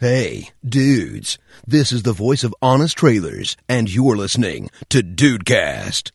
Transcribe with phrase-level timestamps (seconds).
[0.00, 6.12] Hey, dudes, this is the voice of Honest Trailers, and you're listening to Dudecast.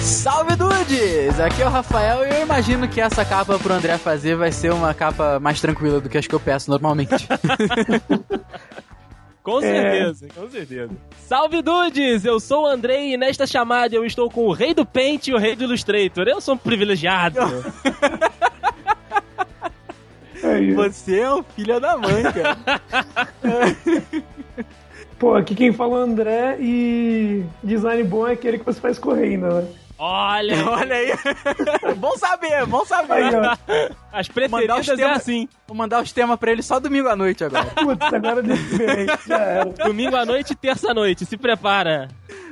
[0.00, 1.40] Salve dudes!
[1.40, 4.72] Aqui é o Rafael e eu imagino que essa capa pro André fazer vai ser
[4.72, 7.10] uma capa mais tranquila do que as que eu peço normalmente.
[9.48, 10.40] Com certeza, É.
[10.40, 10.90] com certeza.
[11.26, 12.24] Salve dudes!
[12.24, 15.32] Eu sou o Andrei e nesta chamada eu estou com o rei do Paint e
[15.32, 16.28] o rei do Illustrator.
[16.28, 17.38] Eu sou um privilegiado.
[20.76, 22.58] Você é o filho da mãe, cara.
[25.18, 28.98] Pô, aqui quem fala é o André e design bom é aquele que você faz
[28.98, 29.66] correndo, né?
[29.98, 31.12] Olha, Olha aí.
[31.96, 33.12] bom saber, bom saber.
[33.14, 33.24] Aí,
[34.12, 35.48] as Mandar preferidas é temas- assim.
[35.66, 37.66] Vou mandar os temas pra ele só domingo à noite agora.
[37.74, 38.42] Putz, agora
[39.26, 39.64] já era.
[39.66, 41.26] Domingo à noite e terça à noite.
[41.26, 42.08] Se prepara.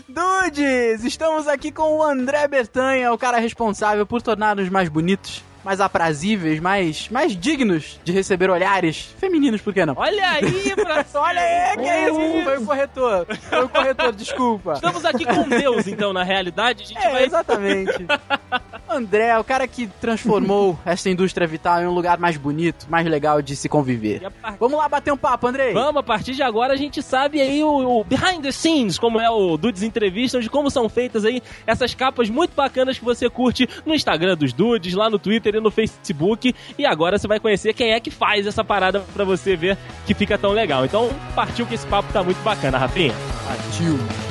[0.09, 5.81] Dudes, estamos aqui com o André Bertanha, o cara responsável por tornar-nos mais bonitos, mais
[5.81, 9.95] aprazíveis, mais, mais dignos de receber olhares femininos, por que não?
[9.97, 11.21] Olha aí, Brasil.
[11.21, 12.45] Olha aí, que é isso?
[12.45, 13.27] Foi o corretor.
[13.51, 14.73] Foi o corretor, desculpa.
[14.75, 16.85] Estamos aqui com Deus, então, na realidade.
[16.85, 17.25] A gente É, vai...
[17.25, 18.07] exatamente.
[18.97, 23.43] André, o cara que transformou essa indústria vital em um lugar mais bonito, mais legal
[23.43, 24.23] de se conviver.
[24.59, 25.73] Vamos lá bater um papo, Andrei?
[25.73, 29.21] Vamos, a partir de agora a gente sabe aí o, o behind the scenes, como
[29.21, 33.29] é o Dudes Entrevistas, de como são feitas aí essas capas muito bacanas que você
[33.29, 36.55] curte no Instagram dos Dudes, lá no Twitter e no Facebook.
[36.79, 40.15] E agora você vai conhecer quem é que faz essa parada pra você ver que
[40.15, 40.85] fica tão legal.
[40.85, 43.15] Então, partiu que esse papo tá muito bacana, Rafinha.
[43.47, 44.26] Partiu.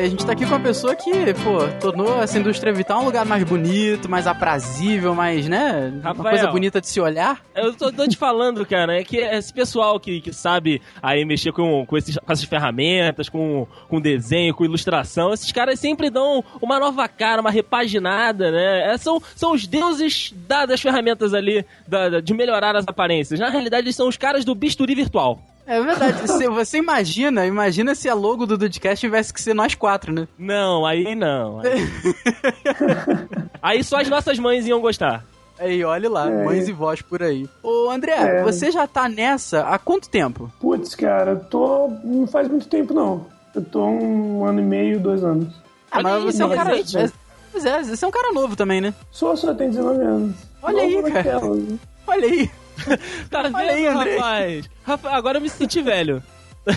[0.00, 1.10] A gente tá aqui com uma pessoa que,
[1.44, 5.92] pô, tornou essa indústria vital um lugar mais bonito, mais aprazível, mais, né?
[6.00, 6.30] Uma Rafael.
[6.30, 7.44] coisa bonita de se olhar.
[7.54, 11.52] Eu tô, tô te falando, cara, é que esse pessoal que, que sabe aí mexer
[11.52, 16.42] com, com, esses, com essas ferramentas, com, com desenho, com ilustração, esses caras sempre dão
[16.62, 18.92] uma nova cara, uma repaginada, né?
[18.94, 23.38] É, são, são os deuses da- das ferramentas ali, da- da- de melhorar as aparências.
[23.38, 25.42] Na realidade, eles são os caras do bisturi virtual.
[25.72, 26.26] É verdade.
[26.36, 30.26] Se você imagina, imagina se a logo do Dudcast tivesse que ser nós quatro, né?
[30.38, 31.60] Não, aí não.
[31.60, 31.86] Aí,
[33.62, 35.24] aí só as nossas mães iam gostar.
[35.58, 36.44] Aí, olha lá, É.
[36.44, 37.48] mães e vós por aí.
[37.62, 38.42] Ô, André, É.
[38.42, 40.50] você já tá nessa há quanto tempo?
[40.58, 41.88] Putz, cara, tô.
[42.02, 43.26] Não faz muito tempo, não.
[43.54, 45.52] Eu tô um ano e meio, dois anos.
[45.90, 46.78] Ah, mas aí, você é um cara.
[46.78, 47.10] é-
[47.52, 48.94] Pois é, você é um cara novo também, né?
[49.10, 50.36] Sou, só tenho 19 anos.
[50.62, 51.24] Olha aí, Novo cara.
[51.34, 51.62] naquelas.
[52.06, 52.50] Olha aí.
[53.30, 54.70] Tá vendo, aí, rapaz?
[54.84, 56.22] Rafa, agora eu me senti velho.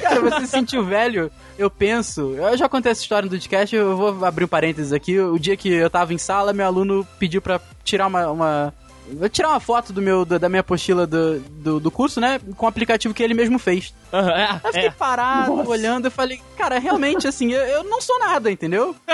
[0.02, 2.36] Cara, você se sentiu velho, eu penso.
[2.36, 5.20] Eu já contei essa história no Dudcast, eu vou abrir um parênteses aqui.
[5.20, 8.28] O dia que eu tava em sala, meu aluno pediu pra tirar uma.
[8.32, 8.74] uma
[9.12, 12.40] Vou tirar uma foto do meu, da minha apostila do, do, do curso, né?
[12.56, 13.94] Com o aplicativo que ele mesmo fez.
[14.12, 14.92] Aham, é, Eu fiquei é.
[14.92, 15.70] parado, Nossa.
[15.70, 18.96] olhando, eu falei, cara, realmente, assim, eu, eu não sou nada, entendeu?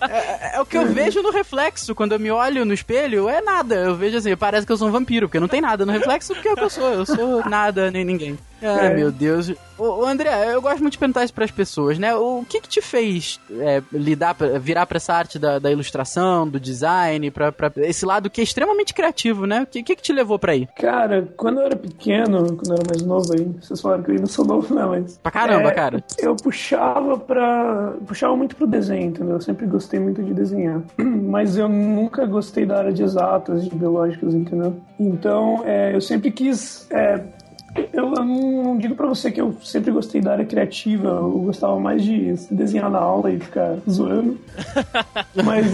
[0.00, 3.40] É, é o que eu vejo no reflexo, quando eu me olho no espelho, é
[3.40, 3.74] nada.
[3.74, 6.34] Eu vejo assim, parece que eu sou um vampiro, porque não tem nada no reflexo,
[6.34, 6.92] porque é o que eu sou.
[6.92, 8.38] Eu sou nada, nem ninguém.
[8.62, 8.94] Ai, É.
[8.94, 9.52] meu Deus.
[9.78, 12.12] Ô, ô, André, eu gosto muito de perguntar isso pras pessoas, né?
[12.16, 16.48] O que que te fez é, lidar, pra- virar pra essa arte da, da ilustração,
[16.48, 19.62] do design, pra, pra esse lado que é extremamente criativo, né?
[19.62, 20.66] O que, que que te levou pra aí?
[20.76, 24.14] Cara, quando eu era pequeno, quando eu era mais novo aí, vocês falaram que eu
[24.16, 25.16] ainda sou novo, não, mas.
[25.18, 26.04] Pra caramba, É, cara.
[26.18, 27.92] Eu puxava pra.
[28.04, 29.34] puxava muito pro desenho, entendeu?
[29.34, 30.82] Eu sempre gostei muito de desenhar.
[31.28, 34.76] Mas eu nunca gostei da área de exatas, de biológicas, entendeu?
[34.98, 36.88] Então, é, eu sempre quis.
[37.74, 41.30] Eu, eu não, não digo pra você que eu sempre gostei da área criativa, eu
[41.40, 44.38] gostava mais de desenhar na aula e ficar zoando.
[45.44, 45.66] Mas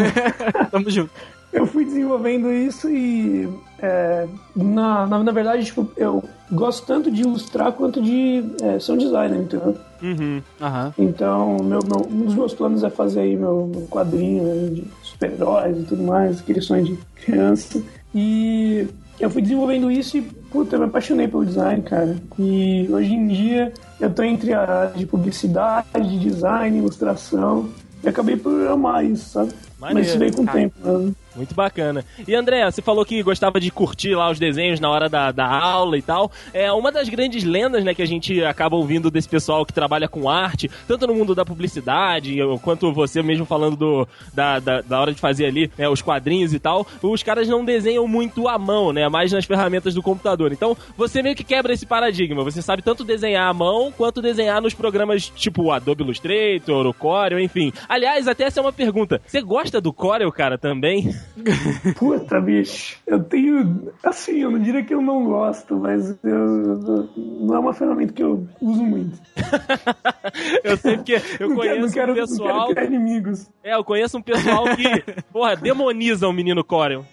[0.71, 1.11] Tamo junto.
[1.53, 3.49] eu fui desenvolvendo isso e
[3.81, 8.93] é, na, na, na verdade tipo, eu gosto tanto de ilustrar quanto de é, ser
[8.93, 9.77] um designer, entendeu?
[10.03, 10.43] Uhum.
[10.61, 10.93] Aham.
[10.99, 14.85] Então meu, meu- um dos meus planos é fazer aí meu, meu quadrinho né, de
[15.03, 17.81] super-heróis e tudo mais, aquele sonho de criança.
[18.15, 18.87] E
[19.19, 22.17] eu fui desenvolvendo isso e, puta, eu me apaixonei pelo design, cara.
[22.39, 27.69] E hoje em dia eu tô entre a área de publicidade, design, ilustração.
[28.05, 29.53] E acabei por amar isso, sabe?
[29.85, 31.13] Mas Maneiro, isso veio com o tempo, né?
[31.37, 32.05] Muito bacana.
[32.27, 35.47] E André, você falou que gostava de curtir lá os desenhos na hora da, da
[35.47, 36.31] aula e tal.
[36.53, 40.09] É uma das grandes lendas, né, que a gente acaba ouvindo desse pessoal que trabalha
[40.09, 45.01] com arte, tanto no mundo da publicidade, quanto você mesmo falando do, da, da, da
[45.01, 46.87] hora de fazer ali né, os quadrinhos e tal.
[47.03, 49.09] Os caras não desenham muito à mão, né?
[49.09, 50.53] Mais nas ferramentas do computador.
[50.53, 52.45] Então, você meio que quebra esse paradigma.
[52.45, 57.41] Você sabe tanto desenhar à mão quanto desenhar nos programas tipo Adobe Illustrator, o Corel,
[57.41, 57.73] enfim.
[57.89, 59.21] Aliás, até essa é uma pergunta.
[59.27, 61.15] Você gosta do Corel, cara, também?
[61.97, 62.99] Puta, bicho.
[63.07, 63.93] Eu tenho.
[64.03, 68.23] Assim, eu não diria que eu não gosto, mas eu, não é uma ferramenta que
[68.23, 69.19] eu uso muito.
[70.63, 72.69] eu sei porque eu não conheço quero, um pessoal.
[72.69, 73.49] Não quero inimigos.
[73.63, 77.05] É, eu conheço um pessoal que, porra, demoniza o menino Corel.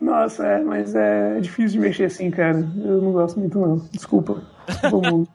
[0.00, 2.58] Nossa, é, mas é difícil de mexer assim, cara.
[2.84, 3.76] Eu não gosto muito, não.
[3.90, 4.42] Desculpa.
[4.66, 5.26] Desculpa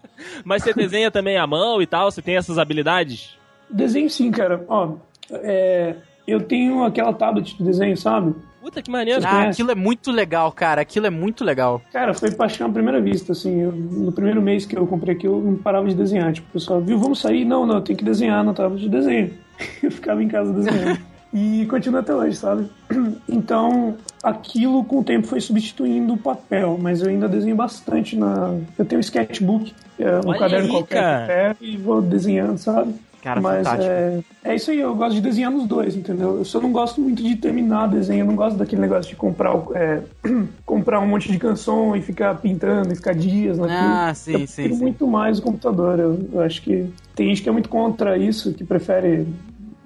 [0.43, 2.11] mas você desenha também à mão e tal?
[2.11, 3.37] Você tem essas habilidades?
[3.69, 4.63] Desenho sim, cara.
[4.67, 4.95] Ó,
[5.31, 5.95] é,
[6.31, 8.33] eu tenho aquela tablet de desenho, sabe?
[8.61, 9.21] Puta que maneiro.
[9.25, 10.81] Ah, aquilo é muito legal, cara.
[10.81, 11.81] Aquilo é muito legal.
[11.91, 13.59] Cara, foi paixão à primeira vista, assim.
[13.59, 16.31] Eu, no primeiro mês que eu comprei aquilo, eu não parava de desenhar.
[16.31, 17.43] Tipo, o pessoal viu, vamos sair?
[17.43, 19.33] Não, não, eu tenho que desenhar na tablet de desenho.
[19.81, 20.99] eu ficava em casa desenhando.
[21.33, 22.69] e continua até hoje, sabe?
[23.27, 28.55] Então, aquilo com o tempo foi substituindo o papel, mas eu ainda desenho bastante na.
[28.77, 31.57] Eu tenho um sketchbook, é um Olha caderno aí, qualquer cara.
[31.59, 32.93] e vou desenhando, sabe?
[33.21, 33.91] Cara, Mas fantástico.
[33.91, 36.37] é, é isso aí, eu gosto de desenhar nos dois, entendeu?
[36.37, 39.53] Eu só não gosto muito de terminar desenho, eu não gosto daquele negócio de comprar,
[39.75, 40.01] é,
[40.65, 43.79] comprar um monte de canção e ficar pintando e ficar dias naquilo.
[43.79, 44.67] Ah, sim, eu sim.
[44.69, 45.99] muito mais o computador.
[45.99, 49.27] Eu, eu acho que tem gente que é muito contra isso, que prefere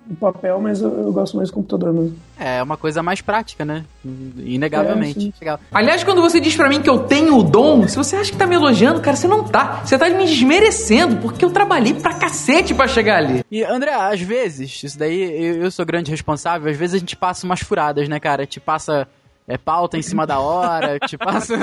[0.10, 2.16] o papel, mas eu, eu gosto mais do computador mesmo.
[2.38, 3.84] É uma coisa mais prática, né?
[4.38, 5.34] Inegavelmente.
[5.42, 5.57] É.
[5.72, 8.38] Aliás, quando você diz pra mim que eu tenho o dom, se você acha que
[8.38, 9.81] tá me elogiando, cara, você não tá.
[9.84, 13.44] Você tá me desmerecendo, porque eu trabalhei pra cacete pra chegar ali.
[13.50, 17.16] E, André, às vezes, isso daí, eu, eu sou grande responsável, às vezes a gente
[17.16, 18.46] passa umas furadas, né, cara?
[18.46, 19.08] Te passa
[19.47, 21.56] é, pauta em cima da hora, te passa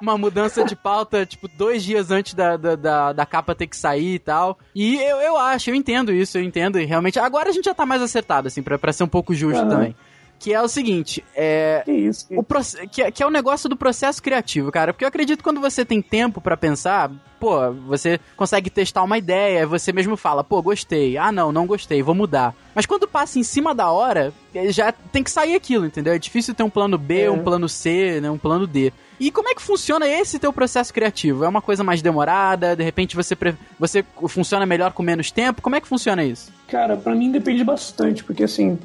[0.00, 3.76] uma mudança de pauta, tipo, dois dias antes da, da, da, da capa ter que
[3.76, 4.58] sair e tal.
[4.74, 7.18] E eu, eu acho, eu entendo isso, eu entendo, e realmente.
[7.18, 9.94] Agora a gente já tá mais acertado, assim, pra, pra ser um pouco justo também.
[10.40, 12.26] Que é o seguinte, é, Que isso?
[12.26, 12.44] que- o
[12.90, 14.92] que, é- que é o negócio do processo criativo, cara.
[14.94, 19.18] Porque eu acredito que quando você tem tempo pra pensar, pô, você consegue testar uma
[19.18, 21.18] ideia, você mesmo fala, pô, gostei.
[21.18, 22.54] Ah, não, não gostei, vou mudar.
[22.74, 26.14] Mas quando passa em cima da hora, eh, já tem que sair aquilo, entendeu?
[26.14, 27.30] É difícil ter um plano B, É.
[27.30, 28.92] um plano C, né, um plano D.
[29.20, 31.44] E como é que funciona esse teu processo criativo?
[31.44, 32.74] É uma coisa mais demorada?
[32.74, 33.36] De repente você,
[33.78, 35.60] você funciona melhor com menos tempo?
[35.60, 36.50] Como é que funciona isso?
[36.66, 38.78] Cara, pra mim depende bastante, porque assim,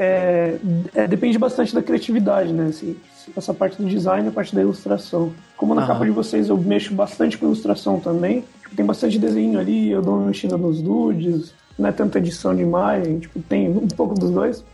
[0.00, 0.56] é,
[0.94, 2.68] é, depende bastante da criatividade, né?
[2.70, 2.96] Assim,
[3.36, 5.30] essa parte do design a parte da ilustração.
[5.58, 9.60] Como na capa de vocês eu mexo bastante com ilustração também, tipo, tem bastante desenho
[9.60, 13.68] ali, eu dou uma mexida nos nudes, não é tanta edição de imagem, tipo, tem
[13.68, 14.64] um pouco dos dois.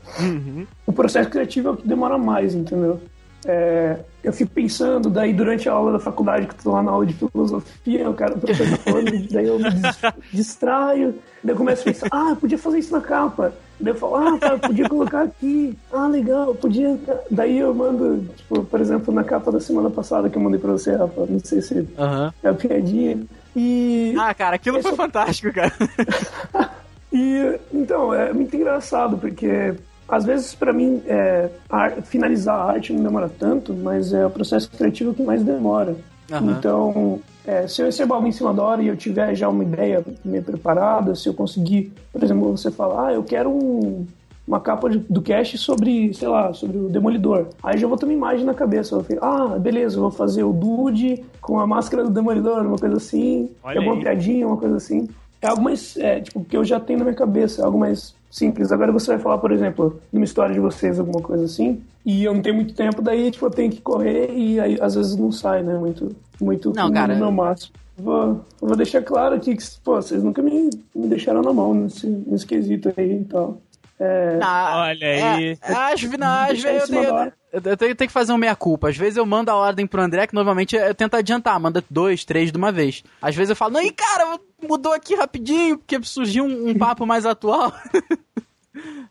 [0.86, 3.00] O processo criativo é o que demora mais, entendeu?
[3.44, 6.92] É, eu fico pensando, daí durante a aula da faculdade, que eu tô lá na
[6.92, 9.98] aula de filosofia, o cara o professor tá falando, daí eu me dis-
[10.32, 13.52] distraio, daí eu começo a pensar, ah, eu podia fazer isso na capa.
[13.78, 15.76] Daí eu falo, ah, tá, eu podia colocar aqui.
[15.92, 16.98] Ah, legal, podia.
[17.30, 20.72] Daí eu mando, tipo, por exemplo, na capa da semana passada que eu mandei pra
[20.72, 22.32] você, Rafa, não sei se Aham.
[22.42, 23.18] é a piadinha.
[23.54, 24.14] E.
[24.18, 25.72] Ah, cara, aquilo foi Esse- fantástico, cara.
[27.12, 29.74] E então, é muito engraçado, porque
[30.08, 34.26] às vezes pra mim é, a ar- finalizar a arte não demora tanto, mas é
[34.26, 35.96] o processo criativo que mais demora.
[36.30, 36.56] Aham.
[36.58, 39.62] Então, é, se eu recebo algo em cima da hora e eu tiver já uma
[39.62, 44.04] ideia meio preparada, se eu conseguir, por exemplo, você falar, ah, eu quero um-
[44.46, 47.46] uma capa de- do cast sobre, sei lá, sobre o Demolidor.
[47.62, 48.94] Aí já vou ter uma imagem na cabeça.
[48.94, 52.78] Eu falo, ah, beleza, eu vou fazer o Dude com a máscara do Demolidor, uma
[52.78, 53.50] coisa assim.
[53.62, 54.02] Olha alguma aí.
[54.02, 55.08] piadinha, uma coisa assim.
[55.42, 58.14] É algo mais, é, tipo, que eu já tenho na minha cabeça, é algo mais
[58.30, 58.70] simples.
[58.72, 62.22] Agora você vai falar, por exemplo, de uma história de vocês, alguma coisa assim, e
[62.24, 65.16] eu não tenho muito tempo, daí, tipo, eu tenho que correr e aí, às vezes
[65.16, 67.16] não sai, né, muito, muito Não, no cara.
[67.16, 67.72] meu máximo.
[67.98, 71.74] Vou, eu vou deixar claro aqui que, pô, vocês nunca me, me deixaram na mão
[71.74, 73.60] nesse, nesse quesito aí e tal.
[73.98, 75.58] É, Ah, Olha aí.
[75.62, 76.00] É, às,
[76.60, 78.90] vezes eu tenho, eu tenho, eu tenho que fazer uma meia-culpa.
[78.90, 82.22] Às vezes eu mando a ordem pro André, que normalmente eu tento adiantar, manda dois,
[82.24, 83.02] três de uma vez.
[83.20, 87.06] Às vezes eu falo, não, e cara, mudou aqui rapidinho, porque surgiu um, um papo
[87.06, 87.72] mais atual.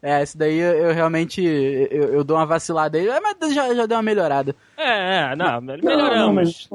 [0.02, 3.86] é, esse daí eu, eu realmente eu, eu dou uma vacilada aí, mas já, já
[3.86, 4.56] deu uma melhorada.
[4.78, 6.18] É, é, não, Não, melhoramos.
[6.18, 6.70] não, mas.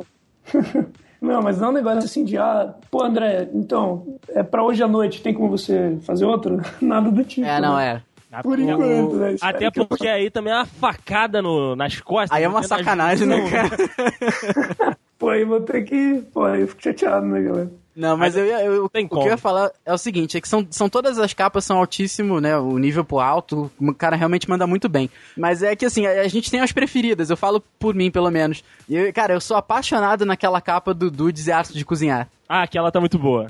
[1.20, 4.82] não, mas não é um negócio assim de, ah, pô, André, então, é pra hoje
[4.82, 6.60] à noite, tem como você fazer outro?
[6.80, 7.46] Nada do tipo.
[7.46, 8.02] É, não né?
[8.06, 8.10] é.
[8.42, 9.26] Por pô, enquanto, né?
[9.40, 12.30] Até Espero que eu- porque aí também é uma facada no, nas costas.
[12.36, 13.70] Aí é uma nas- sacanagem, né, não, cara?
[15.18, 16.22] Pô, aí vou ter que.
[16.32, 17.70] Pô, aí eu fico chateado, né, galera?
[18.00, 20.40] Não, mas eu, ia- eu, Tem o que eu ia falar é o seguinte, é
[20.40, 24.16] que são, são todas as capas são altíssimo, né, o nível pro alto, o cara
[24.16, 25.10] realmente manda muito bem.
[25.36, 28.30] Mas é que assim, a, a gente tem as preferidas, eu falo por mim pelo
[28.30, 28.64] menos.
[28.88, 32.26] E eu, cara, eu sou apaixonado naquela capa do Dudes e Arte de Cozinhar.
[32.48, 33.46] Ah, aquela tá muito boa.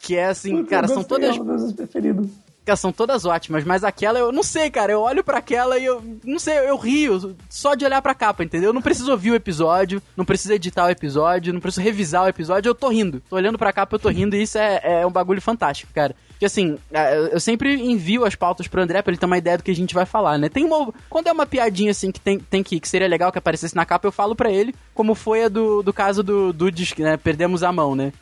[0.00, 2.26] Que é assim, Putz, cara, eu são gostei, todas É uma das preferidas.
[2.64, 4.92] Cara, são todas ótimas, mas aquela eu não sei, cara.
[4.92, 8.42] Eu olho pra aquela e eu não sei, eu rio só de olhar pra capa,
[8.42, 8.70] entendeu?
[8.70, 12.28] Eu não preciso ouvir o episódio, não preciso editar o episódio, não preciso revisar o
[12.28, 13.22] episódio, eu tô rindo.
[13.28, 16.16] Tô olhando pra capa, eu tô rindo e isso é, é um bagulho fantástico, cara.
[16.44, 19.56] Porque assim, é, eu- sempre envio as pautas pro André pra ele ter uma ideia
[19.56, 20.50] do que a gente vai falar, né?
[20.50, 20.92] Tem uma.
[21.08, 23.86] Quando é uma piadinha assim que tem, tem que, que seria legal que aparecesse na
[23.86, 27.16] capa, eu falo pra ele, como foi a do, do caso do Dudes, né?
[27.16, 28.12] Perdemos a mão, né?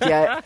[0.00, 0.38] É,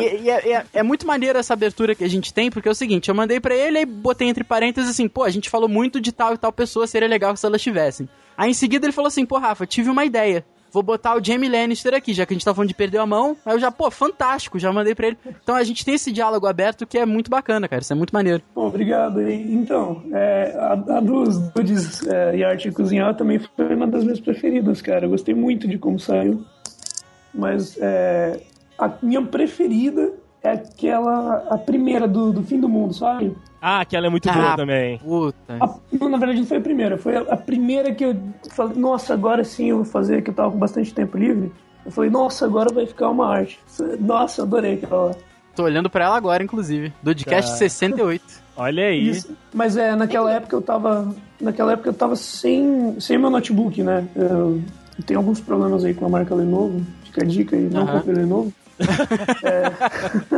[0.00, 2.70] e, e é, é- é muito maneiro essa abertura que a gente tem, porque é
[2.72, 5.68] o seguinte, eu mandei pra ele e botei entre parênteses assim, pô, a gente falou
[5.68, 8.08] muito de tal e tal pessoa, seria legal se elas tivessem.
[8.36, 10.44] Aí em seguida ele falou assim, pô, Rafa, tive uma ideia.
[10.72, 13.06] Vou botar o Jamie Lannister aqui, já que a gente tá falando de perder a
[13.06, 13.36] mão.
[13.44, 15.18] Aí eu já, pô, fantástico, já mandei pra ele.
[15.42, 17.82] Então a gente tem esse diálogo aberto que é muito bacana, cara.
[17.82, 18.42] Isso é muito maneiro.
[18.54, 19.20] Pô, obrigado.
[19.30, 24.20] Então, é, a, a dos Dudes é, e Arte Cozinhar também foi uma das minhas
[24.20, 25.06] preferidas, cara.
[25.06, 26.44] Eu gostei muito de como saiu.
[27.34, 28.40] Mas é,
[28.78, 33.36] a minha preferida é aquela, a primeira do, do fim do mundo, sabe?
[33.60, 34.98] Ah, aquela é muito Ah, boa também.
[34.98, 35.56] Puta.
[35.60, 36.96] A- não, na verdade, não foi a primeira.
[36.98, 38.16] Foi a, a primeira que eu
[38.50, 41.52] falei, nossa, agora sim eu vou fazer, que eu tava com bastante tempo livre.
[41.84, 43.58] Eu falei, nossa, agora vai ficar uma arte.
[44.00, 45.14] Nossa, adorei aquela lá.
[45.56, 46.92] Tô olhando pra ela agora, inclusive.
[47.02, 47.56] Dudcast Tá.
[47.56, 48.22] 68.
[48.56, 49.08] Olha aí.
[49.10, 49.36] Isso.
[49.52, 51.12] Mas é, naquela época eu tava.
[51.40, 54.06] Naquela época eu tava sem, sem meu notebook, né?
[54.14, 54.60] Eu
[55.06, 56.80] tenho alguns problemas aí com a marca Lenovo.
[57.04, 57.92] Fica a dica aí, não Aham.
[57.98, 58.52] compre Lenovo.
[59.42, 59.72] É.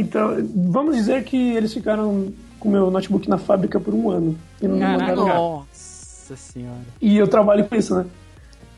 [0.00, 4.36] Então, vamos dizer que eles ficaram com meu notebook na fábrica por um ano.
[4.60, 5.16] E não Caraca.
[5.16, 5.26] mandaram.
[5.26, 6.80] Nossa senhora.
[7.00, 8.06] E eu trabalho com isso, né?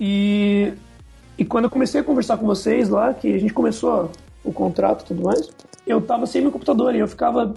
[0.00, 0.72] E,
[1.38, 4.10] e quando eu comecei a conversar com vocês lá, que a gente começou
[4.44, 5.48] o contrato e tudo mais,
[5.86, 7.54] eu tava sem meu computador e eu ficava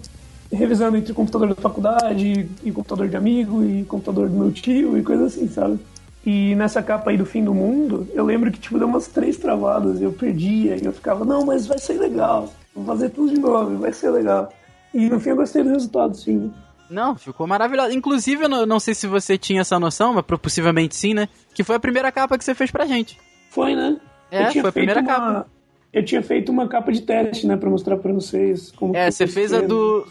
[0.52, 5.02] revisando entre computador da faculdade e computador de amigo e computador do meu tio e
[5.02, 5.80] coisa assim, sabe?
[6.24, 9.38] E nessa capa aí do fim do mundo, eu lembro que tipo deu umas três
[9.38, 13.40] travadas, eu perdia e eu ficava, não, mas vai ser legal, vou fazer tudo de
[13.40, 14.52] novo, vai ser legal.
[14.94, 16.52] E no fim eu gostei do resultado, sim.
[16.90, 17.92] Não, ficou maravilhoso.
[17.92, 21.28] Inclusive, eu não, não sei se você tinha essa noção, mas possivelmente sim, né?
[21.54, 23.18] Que foi a primeira capa que você fez pra gente.
[23.50, 23.98] Foi, né?
[24.30, 25.48] É, Eu foi a primeira uma- capa.
[25.92, 28.96] Eu tinha feito uma capa de teste, né, pra mostrar pra vocês como.
[28.96, 30.06] É, que você eu fez a do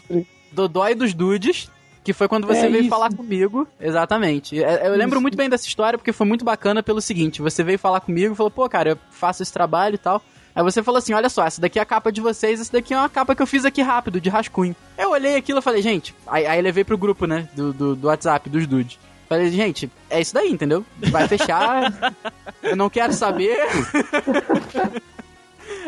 [0.51, 1.69] Dodói dos Dudes,
[2.03, 2.89] que foi quando você É veio isso.
[2.89, 3.67] falar comigo.
[3.79, 4.61] Exatamente.
[4.63, 5.21] É, Eu lembro Isso.
[5.21, 8.35] muito bem dessa história porque foi muito bacana pelo seguinte: você veio falar comigo e
[8.37, 10.21] falou, pô, cara, eu faço esse trabalho e tal.
[10.55, 12.93] Aí você falou assim: olha só, essa daqui é a capa de vocês, essa daqui
[12.93, 14.73] é uma capa que eu fiz aqui rápido, de rascunho.
[14.97, 18.07] Eu olhei aquilo e falei, gente, aí, aí levei pro grupo, né, do, do, do
[18.07, 18.97] WhatsApp, dos dudes.
[19.27, 20.85] Falei, gente, é isso daí, entendeu?
[21.09, 21.91] Vai fechar,
[22.63, 23.57] eu não quero saber.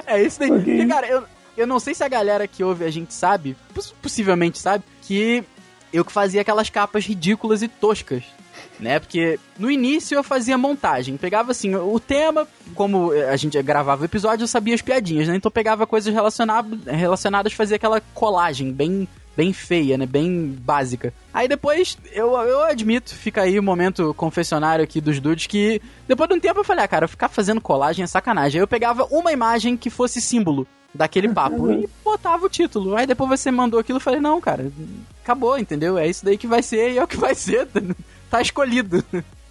[0.05, 0.51] é isso daí.
[0.51, 0.63] Ok.
[0.63, 1.23] Porque, cara, eu,
[1.55, 5.43] eu não sei se a galera que ouve a gente sabe, poss- possivelmente sabe, que
[5.93, 8.23] eu que fazia aquelas capas ridículas e toscas.
[8.79, 8.99] Né?
[8.99, 14.05] Porque no início eu fazia montagem, pegava assim, o tema, como a gente gravava o
[14.05, 15.35] episódio, eu sabia as piadinhas, né?
[15.35, 19.07] Então pegava coisas relacionadas, relacionadas fazia aquela colagem bem
[19.37, 20.07] bem feia, né?
[20.07, 21.13] Bem básica.
[21.31, 26.27] Aí depois, eu, eu admito, fica aí o momento confessionário aqui dos dudes, que depois
[26.27, 28.57] de um tempo eu falei, ah, cara, ficar fazendo colagem é sacanagem.
[28.59, 32.95] Aí eu pegava uma imagem que fosse símbolo daquele papo e botava o título.
[32.95, 34.71] Aí depois você mandou aquilo, eu falei, não, cara,
[35.23, 35.99] acabou, entendeu?
[35.99, 37.67] É isso daí que vai ser e é o que vai ser.
[38.29, 39.03] Tá escolhido.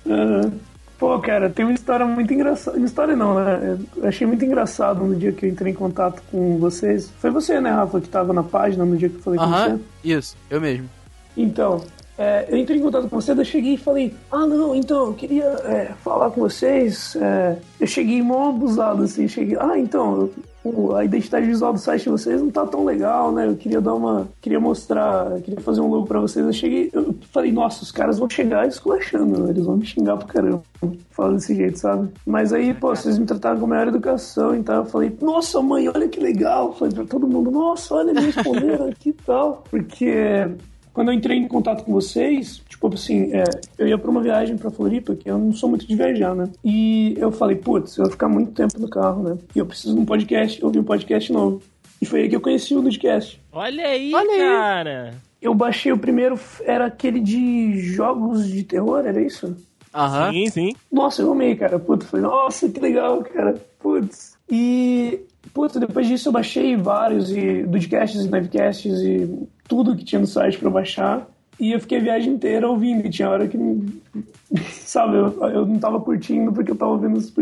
[0.06, 0.52] Aham.
[0.98, 2.76] Pô, cara, tem uma história muito engraçada.
[2.76, 3.78] Uma história não, né?
[3.96, 7.10] Eu achei muito engraçado no dia que eu entrei em contato com vocês.
[7.18, 9.76] Foi você, né, Rafa, que tava na página no dia que eu falei com Aham,
[9.76, 9.82] você?
[10.02, 10.88] isso, eu mesmo.
[11.36, 11.84] Então,
[12.16, 15.08] é, eu entrei em contato com você, daí eu cheguei e falei, ah não, então,
[15.08, 17.14] eu queria é, falar com vocês.
[17.16, 20.30] é, eu cheguei mó abusado, assim, cheguei, ah, então,
[20.74, 23.46] o- a identidade visual do site de vocês não tá tão legal, né?
[23.46, 24.28] Eu queria dar uma.
[24.40, 26.44] Queria mostrar, queria fazer um logo pra vocês.
[26.44, 29.50] Eu cheguei, eu falei, nossa, os caras vão chegar esculachando, né?
[29.50, 30.62] eles vão me xingar pra caramba.
[31.10, 32.08] Fala desse jeito, sabe?
[32.26, 35.88] Mas aí, pô, vocês me trataram com a maior educação, então eu falei, nossa, mãe,
[35.88, 36.72] olha que legal.
[36.74, 39.64] Falei pra todo mundo, nossa, olha, me responderam aqui e tal.
[39.70, 40.48] Porque
[40.96, 43.44] quando eu entrei em contato com vocês, tipo assim, é,
[43.76, 46.48] eu ia pra uma viagem pra Floripa, que eu não sou muito de viajar, né?
[46.64, 49.36] E eu falei, putz, eu vou ficar muito tempo no carro, né?
[49.54, 51.60] E eu preciso de um podcast, ouvir um podcast novo.
[52.00, 53.38] E foi aí que eu conheci o Nudcast.
[53.52, 54.38] Olha aí, Olha aí.
[54.38, 55.14] cara.
[55.42, 59.54] Eu baixei o primeiro, era aquele de jogos de terror, era isso?
[59.94, 60.32] Aham.
[60.32, 60.72] Sim, sim.
[60.90, 61.78] Nossa, eu amei, cara.
[61.78, 63.54] Putz, falei, nossa, que legal, cara.
[63.78, 64.34] Putz.
[64.50, 65.20] E,
[65.52, 70.26] putz, depois disso eu baixei vários, e Dudcasts e Livecasts e tudo que tinha no
[70.26, 71.26] site pra baixar.
[71.58, 73.56] E eu fiquei a viagem inteira ouvindo, e tinha hora que,
[74.70, 77.32] sabe, eu, eu não tava curtindo porque eu tava ouvindo os,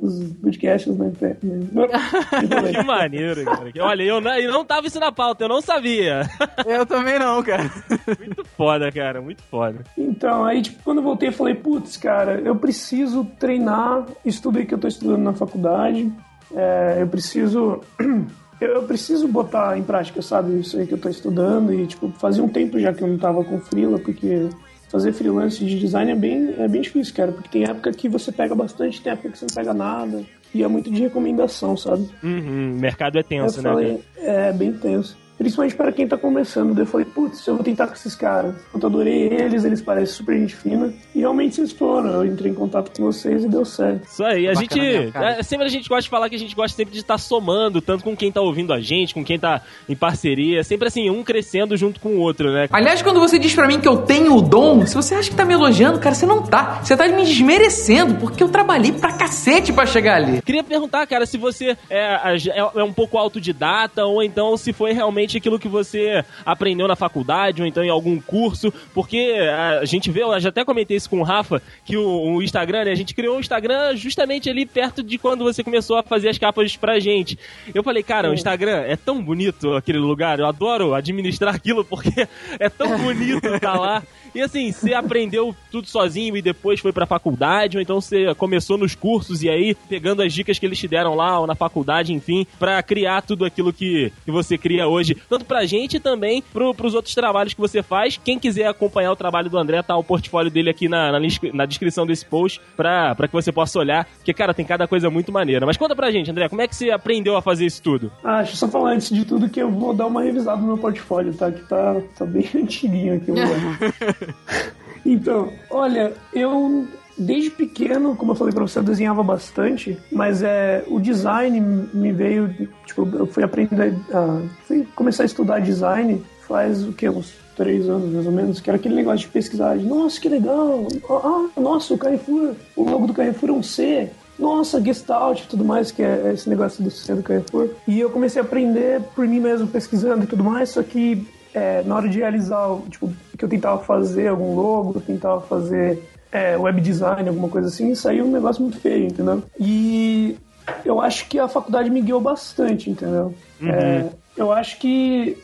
[0.00, 1.12] os podcasts na né?
[2.72, 3.70] Que maneiro, cara.
[3.80, 6.22] Olha, eu não, eu não tava isso na pauta, eu não sabia.
[6.66, 7.70] Eu também não, cara.
[8.18, 9.84] Muito foda, cara, muito foda.
[9.96, 14.66] Então, aí, tipo, quando eu voltei, eu falei, putz, cara, eu preciso treinar isso aí
[14.66, 16.10] que eu tô estudando na faculdade,
[16.54, 17.80] é, eu preciso
[18.60, 22.42] eu preciso botar em prática, sabe, isso aí que eu tô estudando e, tipo, fazia
[22.42, 24.48] um tempo já que eu não tava com freela, porque
[24.88, 28.32] fazer freelance de design é bem, é bem difícil, cara, porque tem época que você
[28.32, 30.24] pega bastante, tem época que você não pega nada,
[30.54, 32.08] e é muito de recomendação, sabe?
[32.22, 33.70] Uhum, mercado é tenso, eu né?
[33.70, 35.16] Falei, é, bem tenso.
[35.38, 36.76] Principalmente para quem tá começando.
[36.76, 38.56] Eu falei, putz, eu vou tentar com esses caras.
[38.74, 40.92] Eu adorei eles, eles parecem super gente fina.
[41.14, 42.10] E realmente vocês foram.
[42.10, 44.04] Eu entrei em contato com vocês e deu certo.
[44.04, 44.80] Isso aí, a gente.
[45.14, 47.18] É, sempre a gente gosta de falar que a gente gosta sempre de estar tá
[47.18, 50.64] somando, tanto com quem tá ouvindo a gente, com quem tá em parceria.
[50.64, 52.66] Sempre assim, um crescendo junto com o outro, né?
[52.72, 55.36] Aliás, quando você diz para mim que eu tenho o dom, se você acha que
[55.36, 56.80] tá me elogiando, cara, você não tá.
[56.82, 60.42] Você tá me desmerecendo, porque eu trabalhei pra cacete pra chegar ali.
[60.42, 64.92] Queria perguntar, cara, se você é, é, é um pouco autodidata ou então se foi
[64.92, 69.34] realmente aquilo que você aprendeu na faculdade ou então em algum curso, porque
[69.80, 72.84] a gente vê, eu já até comentei isso com o Rafa, que o, o Instagram,
[72.84, 76.28] né, a gente criou o Instagram justamente ali perto de quando você começou a fazer
[76.28, 77.38] as capas pra gente.
[77.74, 82.26] Eu falei, cara, o Instagram é tão bonito aquele lugar, eu adoro administrar aquilo porque
[82.58, 84.02] é tão bonito estar tá lá.
[84.34, 88.78] E assim, você aprendeu tudo sozinho e depois foi pra faculdade, ou então você começou
[88.78, 92.12] nos cursos e aí pegando as dicas que eles te deram lá ou na faculdade,
[92.12, 96.42] enfim, para criar tudo aquilo que, que você cria hoje, tanto pra gente e também
[96.52, 98.18] pro, pros outros trabalhos que você faz.
[98.22, 101.18] Quem quiser acompanhar o trabalho do André, tá o portfólio dele aqui na, na,
[101.52, 105.10] na descrição desse post pra, pra que você possa olhar, porque, cara, tem cada coisa
[105.10, 105.66] muito maneira.
[105.66, 108.10] Mas conta pra gente, André, como é que você aprendeu a fazer isso tudo?
[108.22, 110.68] Ah, deixa eu só falar antes de tudo que eu vou dar uma revisada no
[110.68, 111.50] meu portfólio, tá?
[111.50, 113.30] Que tá, tá bem antiguinho aqui.
[115.04, 116.86] então, olha, eu
[117.18, 121.60] desde pequeno, como eu falei pra você, eu desenhava bastante, mas é, o design
[121.92, 122.54] me veio,
[122.86, 127.88] tipo, eu fui aprender, a, fui começar a estudar design faz o que, uns três
[127.88, 131.60] anos mais ou menos, que era aquele negócio de pesquisar, de, nossa, que legal, ah,
[131.60, 134.08] nossa, o Carrefour, o logo do Carrefour é um C,
[134.38, 137.70] nossa, Gestalt e tudo mais, que é esse negócio do C do Carrefour.
[137.88, 141.26] E eu comecei a aprender por mim mesmo, pesquisando e tudo mais, só que
[141.58, 146.00] é, na hora de realizar, tipo, que eu tentava fazer algum logo, tentava fazer
[146.30, 149.42] é, web design, alguma coisa assim, saiu um negócio muito feio, entendeu?
[149.58, 150.36] E
[150.84, 153.34] eu acho que a faculdade me guiou bastante, entendeu?
[153.60, 153.68] Uhum.
[153.68, 155.36] É, eu acho que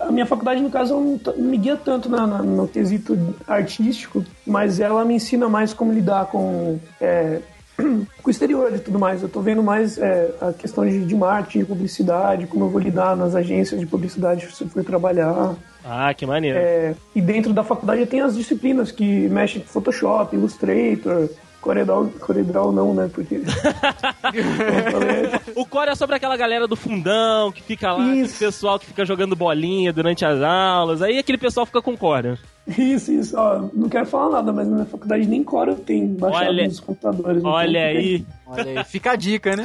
[0.00, 4.80] a minha faculdade, no caso, não me guia tanto na, na, no quesito artístico, mas
[4.80, 7.40] ela me ensina mais como lidar com, é,
[8.22, 9.22] com o exterior e tudo mais.
[9.22, 12.80] Eu tô vendo mais é, a questão de, de marketing, de publicidade, como eu vou
[12.80, 15.54] lidar nas agências de publicidade se eu for trabalhar.
[15.84, 16.58] Ah, que maneiro.
[16.58, 21.28] É, e dentro da faculdade tem as disciplinas que mexem com Photoshop, Illustrator,
[21.68, 23.10] Corel, Corel não, né?
[23.12, 23.42] Porque.
[25.54, 29.04] o Core é sobre aquela galera do fundão que fica lá, aquele pessoal que fica
[29.04, 31.02] jogando bolinha durante as aulas.
[31.02, 32.38] Aí aquele pessoal fica com Core.
[32.66, 33.36] Isso, isso.
[33.36, 36.80] Ó, não quero falar nada, mas na minha faculdade nem Core tem baixado olha, nos
[36.80, 37.44] computadores.
[37.44, 38.24] Olha aí.
[38.46, 38.84] Olha aí.
[38.84, 39.64] Fica a dica, né?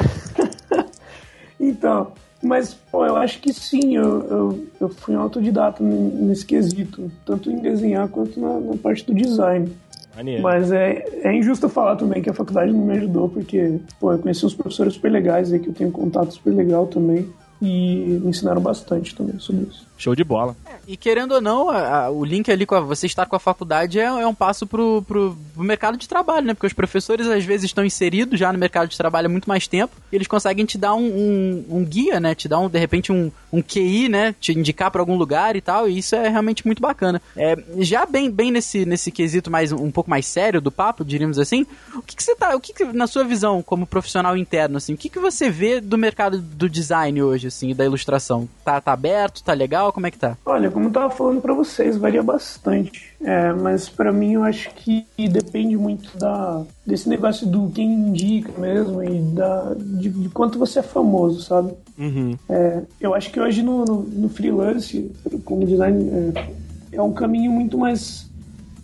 [1.58, 2.12] então,
[2.42, 7.50] mas, pô, eu acho que sim, eu, eu, eu fui um autodidata nesse quesito, tanto
[7.50, 9.72] em desenhar quanto na, na parte do design.
[10.16, 10.44] Maneiro.
[10.44, 14.20] Mas é, é injusto falar também que a faculdade não me ajudou, porque, pô, eu
[14.20, 17.28] conheci uns professores super legais aí, que eu tenho contato super legal também,
[17.66, 19.88] e me ensinaram bastante também sobre isso.
[19.98, 20.54] Show de bola.
[20.66, 23.38] É, e querendo ou não, a, a, o link ali com a, você estar com
[23.38, 26.54] a faculdade é, é, um passo pro, pro, pro mercado de trabalho, né?
[26.54, 29.66] Porque os professores às vezes estão inseridos já no mercado de trabalho há muito mais
[29.66, 32.36] tempo e eles conseguem te dar um, um, um guia, né?
[32.36, 34.36] Te dar, um, de repente, um, um QI, né?
[34.42, 37.22] Te indicar para algum lugar e tal, e isso é realmente muito bacana.
[37.38, 41.40] É, já bem, bem nesse, nesse quesito mais um pouco mais sério do papo, diríamos
[41.40, 44.76] assim, o que, que você tá, o que, que, na sua visão como profissional interno,
[44.76, 48.48] assim, o que, que você vê do mercado do design hoje, assim, da ilustração?
[48.66, 49.94] Tá, tá aberto, tá legal?
[49.94, 50.38] Como é que tá?
[50.46, 53.14] Olha, como eu tava falando para vocês, varia bastante.
[53.22, 58.52] É, mas para mim eu acho que depende muito da, desse negócio do quem indica
[58.60, 61.74] mesmo e da, de, de quanto você é famoso, sabe?
[61.98, 62.38] Uhum.
[62.50, 65.12] É, eu acho que hoje no, no, no freelance,
[65.46, 68.30] como design, é, é um caminho muito mais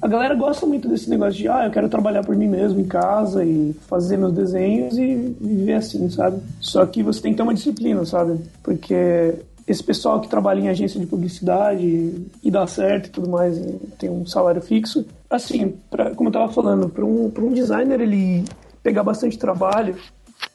[0.02, 2.86] a galera gosta muito desse negócio de, ah, eu quero trabalhar por mim mesmo em
[2.86, 6.42] casa e fazer meus desenhos e viver assim, sabe?
[6.62, 8.40] Só que você tem que ter uma disciplina, sabe?
[8.64, 9.36] Porque
[9.68, 13.74] esse pessoal que trabalha em agência de publicidade e dá certo e tudo mais, e
[14.00, 15.06] tem um salário fixo.
[15.30, 18.46] Assim, pra, como eu tava falando, para um, um designer ele
[18.82, 19.96] pegar bastante trabalho,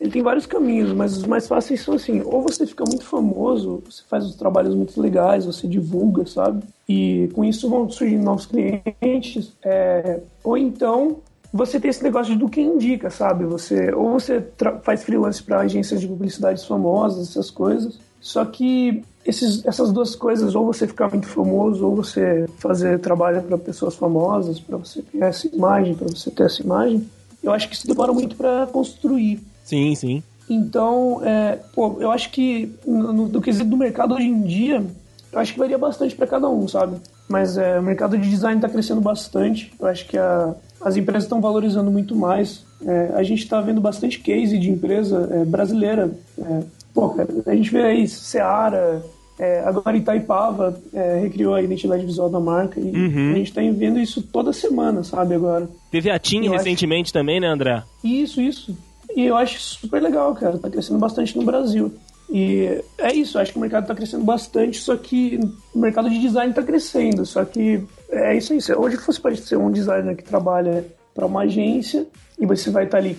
[0.01, 3.83] ele tem vários caminhos, mas os mais fáceis são assim, ou você fica muito famoso,
[3.85, 6.63] você faz os trabalhos muito legais, você divulga, sabe?
[6.89, 11.19] E com isso vão surgir novos clientes, é, ou então
[11.53, 13.45] você tem esse negócio do quem indica, sabe?
[13.45, 14.45] Você ou você
[14.83, 17.97] faz freelance para agências de publicidades famosas, essas coisas.
[18.21, 23.43] Só que esses, essas duas coisas, ou você ficar muito famoso, ou você fazer trabalho
[23.43, 27.09] para pessoas famosas, para você criar essa imagem, para você ter essa imagem,
[27.43, 29.41] eu acho que isso demora muito para construir.
[29.65, 30.23] Sim, sim.
[30.49, 34.85] Então, é, pô, eu acho que no, no, quesito do mercado hoje em dia,
[35.33, 36.99] eu acho que varia bastante para cada um, sabe?
[37.29, 39.73] Mas é, o mercado de design está crescendo bastante.
[39.81, 42.65] Eu acho que a, as empresas estão valorizando muito mais.
[42.87, 46.11] É, a gente está vendo bastante case de empresa é, brasileira.
[46.39, 49.03] É, pô, cara, a gente vê aí Seara,
[49.39, 53.33] é, agora Itaipava é, recriou a identidade visual da marca e uhum.
[53.33, 55.69] a gente está vendo isso toda semana, sabe, agora.
[55.91, 57.13] Teve a TIM recentemente acho...
[57.15, 57.83] também, né, André?
[58.03, 58.77] Isso, isso.
[59.15, 60.59] E eu acho super legal, cara.
[60.59, 61.93] Tá crescendo bastante no Brasil.
[62.31, 65.39] E é isso, acho que o mercado está crescendo bastante, só que
[65.75, 67.25] o mercado de design está crescendo.
[67.25, 68.59] Só que é isso aí.
[68.77, 72.99] Hoje você pode ser um designer que trabalha para uma agência e você vai estar
[72.99, 73.15] tá ali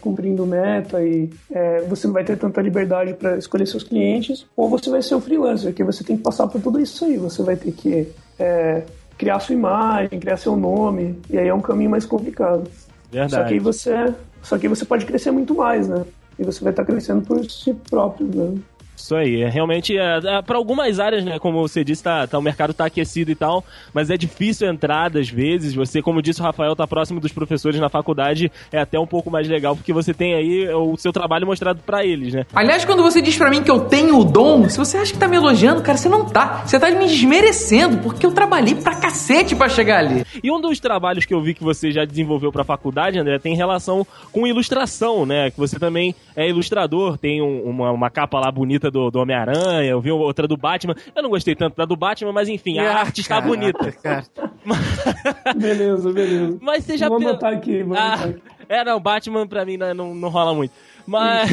[0.00, 4.68] cumprindo meta e é, você não vai ter tanta liberdade para escolher seus clientes, ou
[4.68, 7.16] você vai ser um freelancer, que você tem que passar por tudo isso aí.
[7.16, 8.08] Você vai ter que
[8.38, 8.82] é,
[9.16, 12.68] criar sua imagem, criar seu nome, e aí é um caminho mais complicado.
[13.10, 13.32] Verdade.
[13.32, 16.04] Só que aí você, só que você pode crescer muito mais, né?
[16.38, 18.58] E você vai estar crescendo por si próprio, né?
[18.98, 22.38] Isso aí, é, realmente, é, é para algumas áreas, né, como você disse, tá, tá,
[22.38, 26.40] o mercado tá aquecido e tal, mas é difícil entrar às vezes, você, como disse
[26.40, 29.92] o Rafael, tá próximo dos professores na faculdade, é até um pouco mais legal, porque
[29.92, 32.44] você tem aí o seu trabalho mostrado para eles, né?
[32.52, 35.18] Aliás, quando você diz para mim que eu tenho o dom, se você acha que
[35.18, 38.96] tá me elogiando, cara, você não tá, você tá me desmerecendo, porque eu trabalhei pra
[38.96, 40.24] cacete pra chegar ali.
[40.42, 43.54] E um dos trabalhos que eu vi que você já desenvolveu pra faculdade, André, tem
[43.54, 48.50] relação com ilustração, né, que você também é ilustrador, tem um, uma, uma capa lá
[48.50, 50.94] bonita do, do Homem-Aranha, eu vi outra do Batman.
[51.14, 53.92] Eu não gostei tanto da do Batman, mas enfim, a ah, arte está bonita.
[54.02, 54.24] Cara.
[55.56, 56.58] beleza, beleza.
[56.60, 58.36] Mas você já Vou anotar aqui, vou ah, aqui.
[58.68, 60.72] É, não, Batman pra mim não, não, não rola muito.
[61.08, 61.48] Mas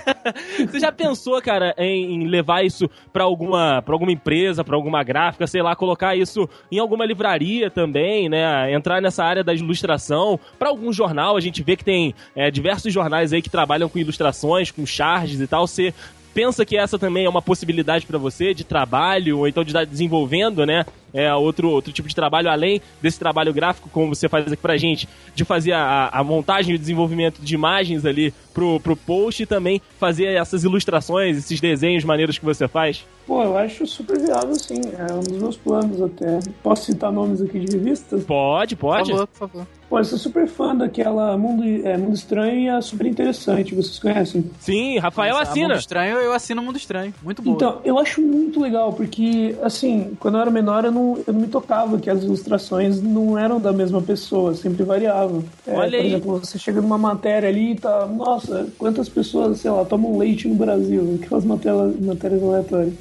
[0.66, 5.46] você já pensou, cara, em, levar isso para alguma, pra alguma empresa, para alguma gráfica,
[5.46, 8.72] sei lá, colocar isso em alguma livraria também, né?
[8.72, 12.90] Entrar nessa área da ilustração, para algum jornal, a gente vê que tem é, diversos
[12.90, 15.66] jornais aí que trabalham com ilustrações, com charges e tal.
[15.66, 15.92] Você
[16.34, 19.86] pensa que essa também é uma possibilidade para você de trabalho, ou então de estar
[19.86, 20.84] desenvolvendo, né?
[21.14, 24.76] É, outro, outro tipo de trabalho, além desse trabalho gráfico, como você faz aqui pra
[24.76, 29.40] gente, de fazer a, a montagem e o desenvolvimento de imagens ali pro, pro post
[29.40, 33.06] e também fazer essas ilustrações, esses desenhos maneiros que você faz?
[33.28, 34.80] Pô, eu acho super viável, sim.
[34.98, 36.40] É um dos meus planos até.
[36.62, 38.24] Posso citar nomes aqui de revistas?
[38.24, 39.10] Pode, pode.
[39.10, 39.66] Por favor, por favor.
[39.94, 43.76] Pô, eu sou super fã daquela Mundo, é, Mundo Estranho e é super interessante.
[43.76, 44.50] Vocês conhecem?
[44.58, 45.68] Sim, Rafael Nossa, assina.
[45.68, 47.14] Mundo Estranho, eu assino Mundo Estranho.
[47.22, 47.52] Muito bom.
[47.52, 51.40] Então, eu acho muito legal, porque, assim, quando eu era menor, eu não, eu não
[51.42, 55.44] me tocava que as ilustrações não eram da mesma pessoa, sempre variavam.
[55.64, 56.06] É, Olha por aí.
[56.08, 60.48] exemplo, você chega numa matéria ali e tá, nossa, quantas pessoas, sei lá, tomam leite
[60.48, 61.20] no Brasil?
[61.22, 62.94] Aquelas matérias, matérias aleatórias.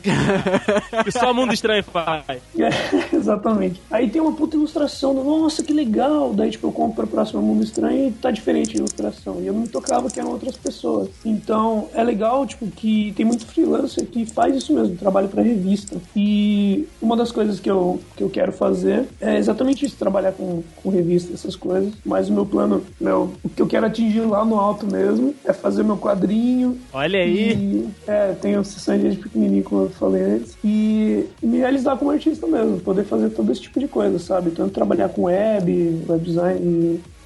[1.04, 2.24] que só Mundo Estranho faz.
[2.30, 2.70] É,
[3.16, 3.82] exatamente.
[3.90, 6.36] Aí tem uma puta ilustração, nossa, que legal.
[6.36, 9.38] Daí, tipo, eu compro pra próxima Mundo Estranho e tá diferente a ilustração.
[9.42, 11.10] E eu não me tocava que eram outras pessoas.
[11.24, 15.96] Então, é legal, tipo, que tem muito freelancer que faz isso mesmo, trabalho pra revista.
[16.16, 20.62] E uma das coisas que eu, que eu quero fazer é exatamente isso, trabalhar com,
[20.82, 21.94] com revista, essas coisas.
[22.06, 25.54] Mas o meu plano, meu, o que eu quero atingir lá no alto mesmo é
[25.54, 26.78] fazer meu quadrinho.
[26.92, 27.54] Olha aí!
[27.54, 30.58] E, é, tenho sessões de pequenininho, como eu falei antes.
[30.64, 34.52] E me realizar como artista mesmo, poder fazer todo esse tipo de coisa, sabe?
[34.52, 36.73] Tanto trabalhar com web, web design,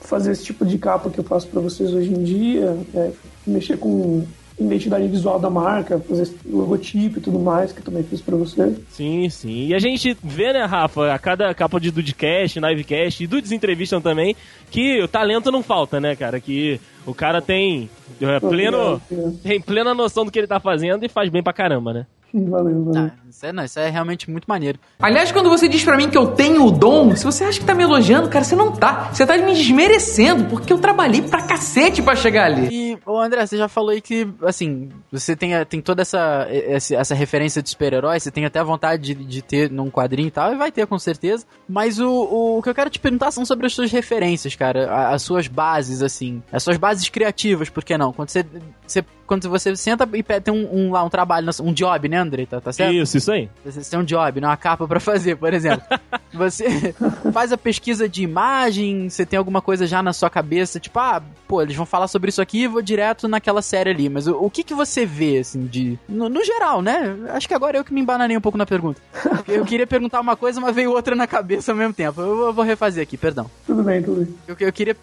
[0.01, 3.11] fazer esse tipo de capa que eu faço para vocês hoje em dia, é,
[3.45, 4.25] mexer com
[4.59, 8.75] identidade visual da marca, fazer logotipo e tudo mais, que eu também fiz pra você.
[8.89, 9.67] Sim, sim.
[9.67, 14.01] E a gente vê, né, Rafa, a cada capa de Dudecast, Livecast e Dudes Entrevistam
[14.01, 14.35] também,
[14.71, 16.39] que o talento não falta, né, cara?
[16.39, 18.99] Que o cara tem é, pleno,
[19.43, 22.07] tem plena noção do que ele tá fazendo e faz bem pra caramba, né?
[22.33, 23.03] Valeu, valeu.
[23.03, 24.79] Ah, isso, é, não, isso é realmente muito maneiro.
[24.99, 27.65] Aliás, quando você diz para mim que eu tenho o dom, se você acha que
[27.65, 29.09] tá me elogiando, cara, você não tá.
[29.11, 32.67] Você tá me desmerecendo, porque eu trabalhei pra cacete pra chegar ali.
[32.71, 36.95] E, ô André, você já falou aí que, assim, você tem, tem toda essa, essa,
[36.95, 40.31] essa referência de super-herói, você tem até a vontade de, de ter num quadrinho e
[40.31, 41.45] tal, e vai ter com certeza.
[41.67, 45.09] Mas o, o, o que eu quero te perguntar são sobre as suas referências, cara,
[45.09, 48.13] as suas bases, assim, as suas bases criativas, por que não?
[48.13, 48.45] Quando você,
[48.85, 52.45] você quando você senta e tem um, um, um trabalho, um job, né, André?
[52.45, 52.93] Tá, tá certo?
[52.93, 53.49] Isso, isso aí.
[53.65, 55.85] Você tem um job, não uma capa pra fazer, por exemplo.
[56.33, 56.93] Você
[57.33, 61.23] faz a pesquisa de imagem, você tem alguma coisa já na sua cabeça, tipo, ah,
[61.47, 64.09] pô, eles vão falar sobre isso aqui, vou direto naquela série ali.
[64.09, 65.97] Mas o, o que que você vê, assim, de.
[66.07, 67.15] No, no, geral, né?
[67.29, 69.01] Acho que agora eu que me embananei um pouco na pergunta.
[69.47, 72.19] Eu queria perguntar uma coisa, mas veio outra na cabeça ao mesmo tempo.
[72.19, 73.49] Eu, eu vou refazer aqui, perdão.
[73.65, 74.35] Tudo bem, tudo bem.
[74.45, 74.95] Eu, eu queria.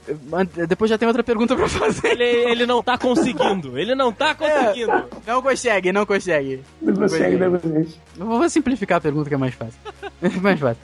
[0.69, 2.09] Depois já tem outra pergunta pra fazer.
[2.09, 3.79] Ele, ele não tá conseguindo.
[3.79, 4.93] Ele não tá conseguindo.
[4.93, 6.63] É, não consegue, não consegue.
[6.83, 7.95] Não consegue, não consegue.
[8.19, 9.79] Eu vou simplificar a pergunta que é mais fácil.
[10.41, 10.81] mais fácil.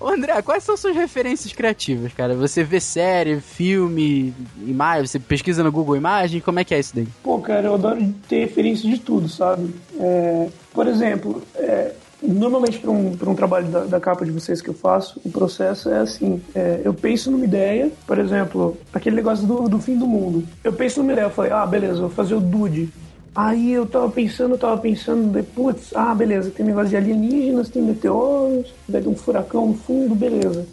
[0.00, 2.34] André, quais são suas referências criativas, cara?
[2.34, 4.34] Você vê série, filme,
[4.66, 7.08] imagem, você pesquisa no Google Imagem, como é que é isso daí?
[7.22, 9.72] Pô, cara, eu adoro ter referências de tudo, sabe?
[9.98, 14.68] É, por exemplo, é, normalmente para um, um trabalho da, da, capa de vocês que
[14.68, 19.46] eu faço, o processo é assim: é, eu penso numa ideia, por exemplo, aquele negócio
[19.46, 20.46] do, do fim do mundo.
[20.62, 22.90] Eu penso numa ideia, eu falei, ah, beleza, vou fazer o Dude.
[23.34, 28.72] Aí eu tava pensando, tava pensando, putz, ah, beleza, tem negócio de alienígenas, tem meteoros,
[28.88, 30.66] vai ter um furacão no fundo, beleza.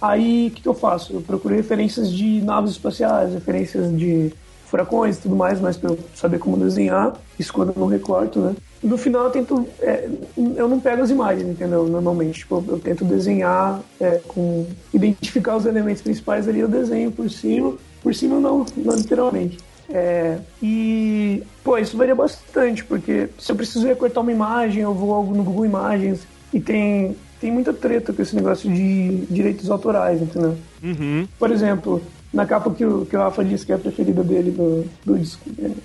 [0.00, 1.12] Aí o que, que eu faço?
[1.12, 4.32] Eu procuro referências de naves espaciais, referências de
[4.66, 8.38] furacões e tudo mais, mas pra eu saber como desenhar, isso quando eu não recorto,
[8.38, 8.54] né?
[8.80, 9.66] No final eu tento.
[9.80, 11.88] É, eu não pego as imagens, entendeu?
[11.88, 12.40] Normalmente.
[12.40, 14.66] Tipo, eu tento desenhar é, com.
[14.94, 17.74] identificar os elementos principais ali, eu desenho por cima.
[18.00, 19.58] Por cima não, não literalmente.
[19.90, 25.24] É, e, pô, isso varia bastante, porque se eu preciso recortar uma imagem, eu vou
[25.24, 30.56] no Google Imagens e tem, tem muita treta com esse negócio de direitos autorais, entendeu?
[30.82, 31.26] Uhum.
[31.38, 34.50] Por exemplo, na capa que o, que o Rafa disse que é a preferida dele
[34.50, 35.20] do, do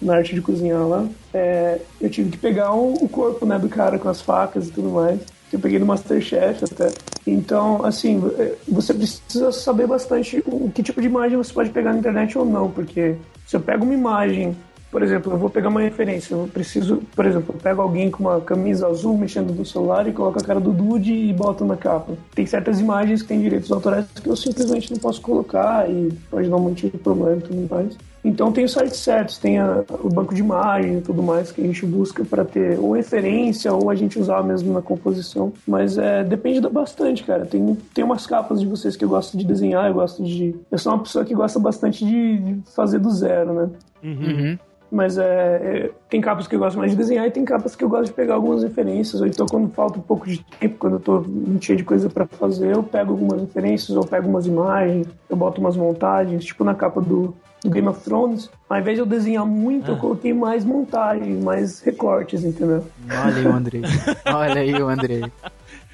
[0.01, 3.69] na arte de cozinhar lá, é, eu tive que pegar o, o corpo né, do
[3.69, 5.19] cara com as facas e tudo mais
[5.53, 6.91] que eu peguei no Masterchef até.
[7.27, 8.19] Então, assim,
[8.67, 12.43] você precisa saber bastante o que tipo de imagem você pode pegar na internet ou
[12.43, 14.55] não, porque se eu pego uma imagem,
[14.91, 18.23] por exemplo, eu vou pegar uma referência, eu preciso, por exemplo, eu pego alguém com
[18.23, 21.75] uma camisa azul mexendo no celular e coloco a cara do Dude e boto na
[21.75, 22.13] capa.
[22.35, 26.47] Tem certas imagens que têm direitos autorais que eu simplesmente não posso colocar e pode
[26.47, 27.97] dar um monte de problema e tudo mais.
[28.23, 31.61] Então tem os sites certos, tem a, o banco de imagem e tudo mais que
[31.61, 35.51] a gente busca para ter ou referência ou a gente usar mesmo na composição.
[35.67, 37.45] Mas é, depende bastante, cara.
[37.45, 40.55] Tem, tem umas capas de vocês que eu gosto de desenhar, eu gosto de.
[40.71, 43.69] Eu sou uma pessoa que gosta bastante de, de fazer do zero, né?
[44.03, 44.57] Uhum.
[44.89, 47.83] Mas é, é, tem capas que eu gosto mais de desenhar e tem capas que
[47.83, 49.19] eu gosto de pegar algumas referências.
[49.19, 51.25] Ou então, quando falta um pouco de tempo, quando eu tô
[51.59, 55.59] cheio de coisa para fazer, eu pego algumas referências, ou pego umas imagens, eu boto
[55.59, 59.45] umas montagens, tipo na capa do, do Game of Thrones, ao invés de eu desenhar
[59.45, 59.93] muito, ah.
[59.93, 62.85] eu coloquei mais montagens, mais recortes, entendeu?
[63.09, 63.81] Olha aí o Andrei.
[64.25, 65.23] Olha aí o Andrei.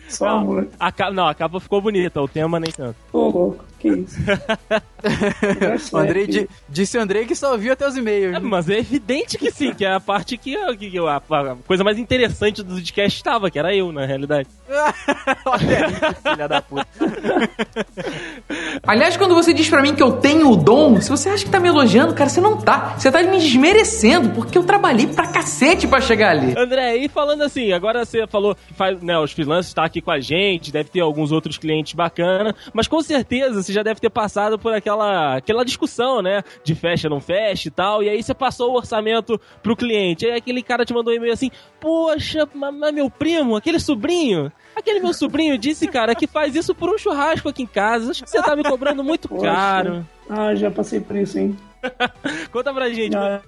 [0.09, 0.67] Só não, amor.
[0.79, 2.95] A não, a capa ficou bonita, o tema nem tanto.
[3.13, 4.19] Ô, louco, que isso.
[5.95, 8.35] o Andrei di, disse o Andrei que só ouviu até os e-mails.
[8.35, 11.83] É, mas é evidente que sim, que é a parte que, que a, a, coisa
[11.83, 14.47] mais interessante do podcast estava, que era eu, na realidade.
[15.45, 16.87] Olha aí, filha da puta.
[18.85, 21.49] Aliás, quando você diz para mim que eu tenho o dom, se você acha que
[21.49, 22.95] tá me elogiando, cara, você não tá.
[22.97, 26.53] Você tá me desmerecendo, porque eu trabalhei pra cacete pra chegar ali.
[26.57, 30.11] André, e falando assim, agora você falou que faz, né, os freelancers tá aqui com
[30.11, 34.09] a gente, deve ter alguns outros clientes bacana, mas com certeza você já deve ter
[34.09, 38.33] passado por aquela, aquela discussão, né, de fecha não fecha e tal, e aí você
[38.33, 42.93] passou o orçamento pro cliente, aí aquele cara te mandou um e-mail assim, poxa, mas
[42.93, 47.49] meu primo, aquele sobrinho, Aquele meu sobrinho disse, cara, que faz isso por um churrasco
[47.49, 48.11] aqui em casa.
[48.11, 49.43] Acho que você tá me cobrando muito Poxa.
[49.43, 50.07] caro.
[50.29, 51.57] Ah, já passei por isso, hein?
[52.51, 53.15] Conta pra gente.
[53.15, 53.41] Ah,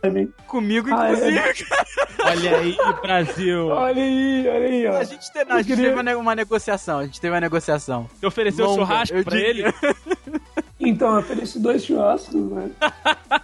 [0.48, 1.40] Comigo, inclusive.
[1.40, 2.32] Ah, é...
[2.32, 3.68] olha aí, Brasil.
[3.68, 4.98] Olha aí, olha aí, ó.
[4.98, 5.40] A gente, te...
[5.40, 5.94] a gente queria...
[5.96, 7.00] teve uma, negociação.
[7.00, 8.10] A gente teve uma negociação.
[8.20, 9.64] Você ofereceu Longa, churrasco pra ele?
[10.84, 12.72] Então, eu ofereci dois churrascos, né?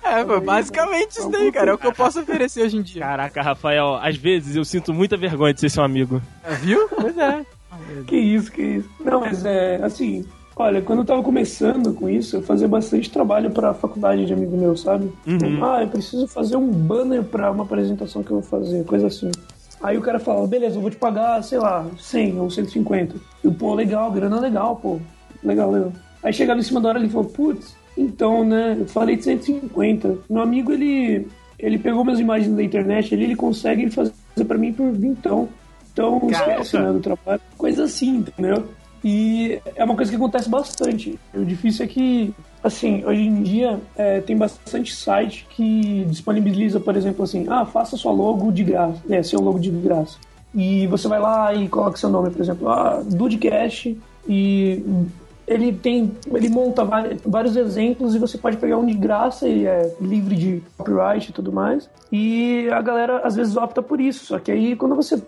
[0.03, 1.69] É, foi basicamente isso daí, cara.
[1.69, 3.03] É o que eu posso oferecer hoje em dia.
[3.03, 6.19] Caraca, Rafael, às vezes eu sinto muita vergonha de ser seu amigo.
[6.43, 6.89] É, viu?
[6.89, 7.45] Pois é.
[8.07, 8.89] Que isso, que isso.
[8.99, 10.25] Não, mas é assim,
[10.59, 14.33] Olha, quando eu tava começando com isso, eu fazia bastante trabalho para a faculdade de
[14.33, 15.11] amigo meu, sabe?
[15.27, 15.63] Uhum.
[15.63, 19.29] Ah, eu preciso fazer um banner para uma apresentação que eu vou fazer, coisa assim.
[19.83, 23.15] Aí o cara fala, beleza, eu vou te pagar, sei lá, 100 ou 150.
[23.43, 24.99] Eu, pô, legal, grana legal, pô.
[25.43, 25.93] Legal, legal.
[26.23, 30.17] Aí chegava em cima da hora ele falou, putz, então, né, eu falei de 150.
[30.27, 31.27] Meu amigo, ele,
[31.59, 34.11] ele pegou minhas imagens da internet, ele, ele consegue fazer
[34.47, 35.47] para mim por vintão.
[35.93, 37.41] Então, esquece, né, do trabalho.
[37.57, 38.63] Coisa assim, entendeu?
[39.03, 41.19] E é uma coisa que acontece bastante.
[41.33, 42.33] O difícil é que,
[42.63, 47.95] assim, hoje em dia é, tem bastante site que disponibiliza, por exemplo, assim, ah, faça
[47.95, 50.17] sua logo de graça, né, seu logo de graça.
[50.53, 54.83] E você vai lá e coloca seu nome, por exemplo, ah, Dudecast, e
[55.47, 56.83] ele tem, ele monta
[57.25, 61.33] vários exemplos e você pode pegar um de graça e é livre de copyright e
[61.33, 61.89] tudo mais.
[62.11, 65.21] E a galera às vezes opta por isso, só que aí quando você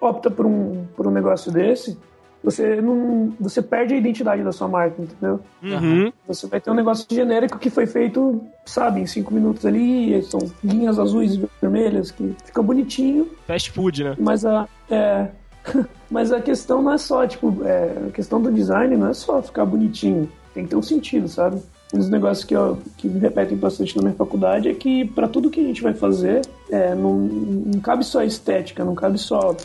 [0.00, 1.98] opta por um, por um negócio desse,
[2.46, 3.34] você não.
[3.40, 5.40] Você perde a identidade da sua marca, entendeu?
[5.60, 6.12] Uhum.
[6.28, 10.38] Você vai ter um negócio genérico que foi feito, sabe, em cinco minutos ali, são
[10.62, 14.16] linhas azuis e vermelhas, que fica bonitinho, Fast food, né?
[14.20, 14.68] mas a.
[14.88, 15.26] É,
[16.08, 19.42] mas a questão não é só, tipo, é, a questão do design não é só
[19.42, 21.60] ficar bonitinho, tem que ter um sentido, sabe?
[21.92, 25.26] Um dos negócios que, eu, que me repetem bastante na minha faculdade é que para
[25.26, 29.18] tudo que a gente vai fazer, é, não, não cabe só a estética, não cabe
[29.18, 29.56] só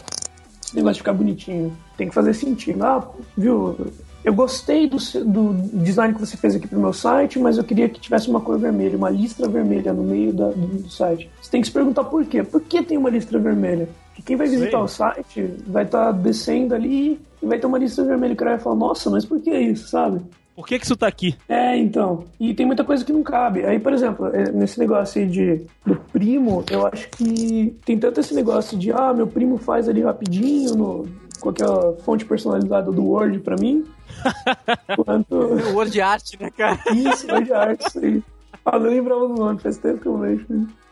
[0.71, 1.73] esse negócio de ficar bonitinho.
[1.97, 2.83] Tem que fazer sentido.
[2.83, 3.05] Ah,
[3.37, 3.75] viu?
[4.23, 5.53] Eu gostei do, do
[5.83, 8.57] design que você fez aqui pro meu site, mas eu queria que tivesse uma cor
[8.57, 11.29] vermelha, uma listra vermelha no meio da- do, do site.
[11.41, 12.43] Você tem que se perguntar por quê.
[12.43, 13.89] Por que tem uma listra vermelha?
[14.09, 18.05] Porque quem vai visitar o site vai estar descendo ali e vai ter uma listra
[18.05, 18.33] vermelha.
[18.33, 20.21] O cara vai falar, nossa, mas por que isso, sabe?
[20.55, 21.35] Por que que isso tá aqui?
[21.47, 22.25] É, então.
[22.39, 23.65] E tem muita coisa que não cabe.
[23.65, 28.19] Aí, por exemplo, é, nesse negócio aí de, do primo, eu acho que tem tanto
[28.19, 31.07] esse negócio de, ah, meu primo faz ali rapidinho no,
[31.39, 33.85] com aquela fonte personalizada do Word pra mim.
[35.03, 35.35] quanto.
[35.35, 36.79] O Word Art, né, cara?
[36.93, 38.21] Isso, Word Art, isso aí.
[38.65, 40.45] Ah, não lembrava do nome, faz tempo que eu vejo.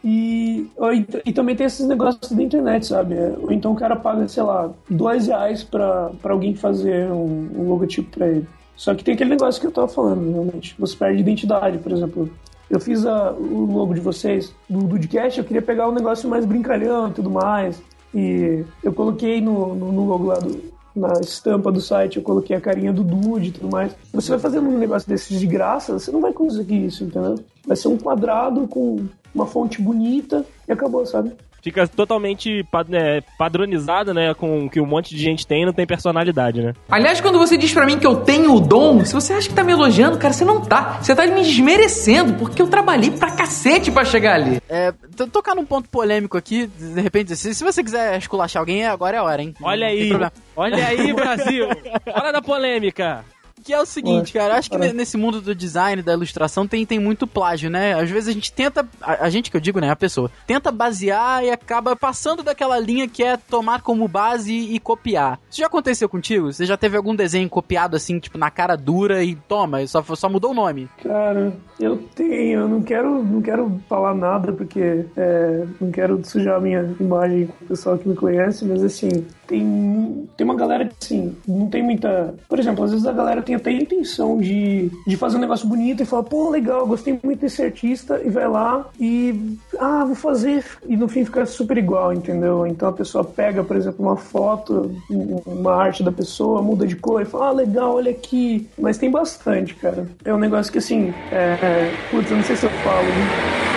[0.04, 3.16] E, ou ent- e também tem esses negócios da internet, sabe?
[3.16, 7.50] É, Ou então o cara paga, sei lá, dois reais pra, pra alguém fazer um,
[7.56, 8.48] um logotipo pra ele.
[8.80, 10.74] Só que tem aquele negócio que eu tava falando, realmente.
[10.80, 12.30] Você perde identidade, por exemplo.
[12.70, 16.46] Eu fiz a- o logo de vocês, do Dudcast, eu queria pegar um negócio mais
[16.46, 17.82] brincalhão e tudo mais.
[18.16, 20.62] E eu coloquei no, no, no logo lá do,
[20.96, 23.94] na estampa do site, eu coloquei a carinha do Dude e tudo mais.
[24.14, 27.36] Você vai fazendo um negócio desses de graça, você não vai conseguir isso, entendeu?
[27.68, 31.34] Vai ser um quadrado com uma fonte bonita e acabou, sabe?
[31.62, 34.34] Fica totalmente pa- né, padronizado, né?
[34.34, 36.74] Com o que um monte de gente tem e não tem personalidade, né?
[36.90, 39.54] Aliás, quando você diz pra mim que eu tenho o dom, se você acha que
[39.54, 41.00] tá me elogiando, cara, você não tá.
[41.02, 44.62] Você tá me desmerecendo, porque eu trabalhei pra cacete pra chegar ali.
[44.70, 48.86] É, to- tocar num ponto polêmico aqui, de repente, se, se você quiser esculachar alguém,
[48.86, 49.54] agora é a hora, hein?
[49.62, 50.12] Olha aí,
[50.56, 51.68] olha aí, Brasil!
[52.14, 53.24] Hora da polêmica!
[53.64, 56.86] Que é o seguinte, cara, acho que ne- nesse mundo do design, da ilustração, tem,
[56.86, 57.94] tem muito plágio, né?
[58.00, 60.72] Às vezes a gente tenta, a, a gente que eu digo, né, a pessoa, tenta
[60.72, 65.40] basear e acaba passando daquela linha que é tomar como base e, e copiar.
[65.50, 66.52] Isso já aconteceu contigo?
[66.52, 70.30] Você já teve algum desenho copiado assim, tipo, na cara dura e toma, só, só
[70.30, 70.88] mudou o nome?
[71.04, 76.58] Cara, eu tenho, eu não quero, não quero falar nada porque é, não quero sujar
[76.58, 79.10] a minha imagem com o pessoal que me conhece, mas assim,
[79.48, 82.34] tem, tem uma galera que assim, não tem muita.
[82.48, 85.68] Por exemplo, às vezes a galera tem até a intenção de, de fazer um negócio
[85.68, 89.58] bonito e fala, pô, legal, gostei muito desse artista, e vai lá e.
[89.80, 90.64] Ah, vou fazer.
[90.88, 92.68] E no fim fica super igual, entendeu?
[92.68, 96.96] Então a pessoa pega, por exemplo, uma foto, um- uma arte da pessoa, muda de
[96.96, 98.68] cor e fala, ah, legal, olha aqui.
[98.78, 100.08] Mas tem bastante, cara.
[100.24, 101.58] É um negócio que assim, é.
[101.62, 103.04] é putz, eu não sei se eu falo.
[103.08, 103.69] né?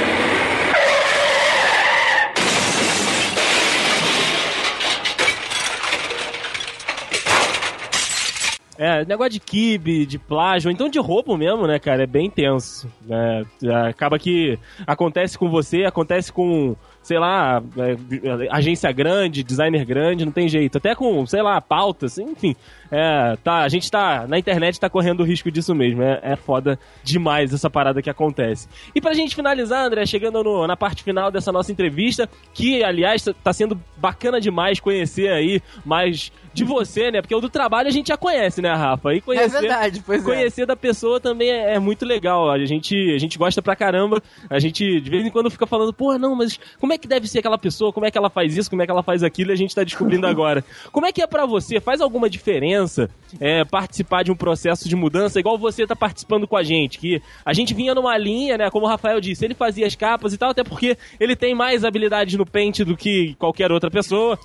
[8.82, 12.02] É, negócio de kibe, de plágio, então de roubo mesmo, né, cara?
[12.02, 12.90] É bem tenso.
[13.06, 13.44] Né?
[13.88, 20.32] Acaba que acontece com você, acontece com, sei lá, é, agência grande, designer grande, não
[20.32, 20.78] tem jeito.
[20.78, 22.54] Até com, sei lá, pautas, enfim.
[22.90, 26.02] É, tá, a gente tá, na internet tá correndo o risco disso mesmo.
[26.02, 28.68] É, é foda demais essa parada que acontece.
[28.94, 33.24] E pra gente finalizar, André, chegando no- na parte final dessa nossa entrevista, que, aliás,
[33.42, 37.22] tá- sendo bacana demais conhecer aí mais de você, né?
[37.22, 39.14] Porque o do trabalho a gente já conhece, né, Rafa?
[39.14, 40.24] E conhecer, é verdade, pois é.
[40.24, 42.50] conhecer da pessoa também é, é muito legal.
[42.50, 44.22] A gente, a gente gosta pra caramba.
[44.50, 47.28] A gente, de vez em quando, fica falando, pô, não, mas como é que deve
[47.28, 47.92] ser aquela pessoa?
[47.92, 48.70] Como é que ela faz isso?
[48.70, 49.50] Como é que ela faz aquilo?
[49.50, 50.64] E a gente tá descobrindo agora.
[50.90, 51.80] Como é que é pra você?
[51.80, 56.56] Faz alguma diferença é, participar de um processo de mudança, igual você tá participando com
[56.56, 56.98] a gente?
[56.98, 58.70] Que a gente vinha numa linha, né?
[58.70, 61.84] Como o Rafael disse, ele fazia as capas e tal, até porque ele tem mais
[61.84, 64.38] habilidades no pente do que qualquer outra pessoa.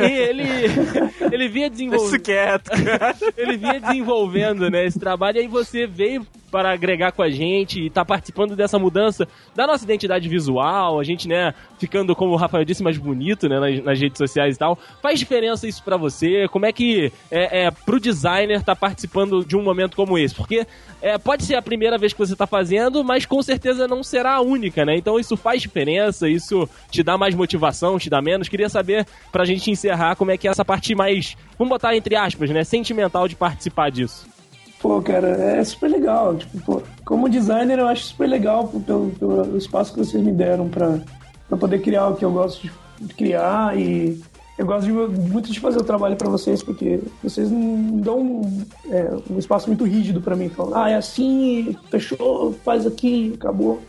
[0.00, 0.44] E ele,
[1.30, 2.22] ele vinha desenvolvendo.
[2.22, 2.70] quieto.
[3.36, 7.80] ele vinha desenvolvendo né, esse trabalho e aí você veio para agregar com a gente
[7.80, 12.36] e tá participando dessa mudança da nossa identidade visual, a gente, né, ficando, como o
[12.36, 14.78] Rafael disse, mais bonito, né, nas, nas redes sociais e tal.
[15.02, 16.48] Faz diferença isso pra você?
[16.48, 20.34] Como é que é, é pro designer tá participando de um momento como esse?
[20.34, 20.66] Porque
[21.00, 24.34] é, pode ser a primeira vez que você tá fazendo, mas com certeza não será
[24.34, 24.96] a única, né?
[24.96, 28.48] Então isso faz diferença, isso te dá mais motivação, te dá menos.
[28.48, 32.16] Queria saber, pra gente encerrar, como é que é essa parte mais, vamos botar entre
[32.16, 34.37] aspas, né, sentimental de participar disso.
[34.80, 36.36] Pô, cara, é super legal.
[36.36, 40.68] Tipo, pô, como designer, eu acho super legal pelo, pelo espaço que vocês me deram
[40.68, 41.00] pra,
[41.48, 43.76] pra poder criar o que eu gosto de, criar.
[43.76, 44.20] E
[44.56, 48.64] eu gosto de, muito de fazer o trabalho pra vocês, porque vocês não dão um,
[48.88, 50.48] é, um espaço muito rígido pra mim.
[50.48, 53.80] Falam, ah, é assim, fechou, faz aqui, acabou.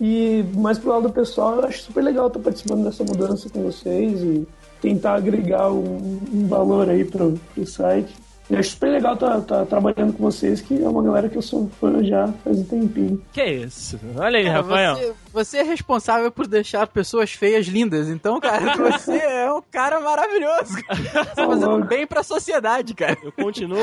[0.00, 3.62] E mais pro lado do pessoal, eu acho super legal estar participando dessa mudança com
[3.62, 4.44] vocês e
[4.80, 8.23] tentar agregar um, um valor aí pro, pro site.
[8.50, 11.42] Eu acho super legal estar tá, trabalhando com vocês, que é uma galera que eu
[11.42, 13.22] sou fã já faz um tempinho.
[13.32, 13.98] Que isso?
[14.16, 14.96] Olha aí, Cara, Rafael.
[14.96, 18.08] Você, você é responsável por deixar pessoas feias lindas.
[18.08, 20.74] Então, cara, você é um cara maravilhoso.
[20.82, 21.24] Cara.
[21.24, 23.16] Você tá fazendo bem pra sociedade, cara.
[23.22, 23.78] Eu continuo,